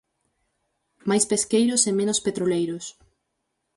[1.09, 2.85] "Máis pesqueiros e menos petroleiros".